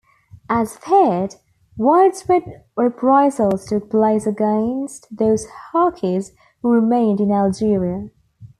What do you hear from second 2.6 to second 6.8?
reprisals took place against those Harkis who